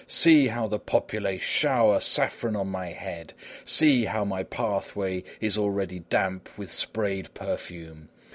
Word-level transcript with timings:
See 0.07 0.47
how 0.47 0.65
the 0.65 0.79
populace 0.79 1.43
shower 1.43 1.99
saffron 1.99 2.55
on 2.55 2.69
my 2.69 2.87
head! 2.87 3.35
See 3.65 4.05
how 4.05 4.25
my 4.25 4.41
pathway 4.41 5.23
is 5.39 5.59
already 5.59 5.99
damp 5.99 6.49
with 6.57 6.71
sprayed 6.73 7.31
perfume! 7.35 8.09